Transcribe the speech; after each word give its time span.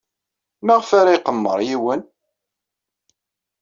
Maɣef 0.65 0.89
ara 0.99 1.17
iqemmer 1.17 1.59
yiwen? 1.69 2.01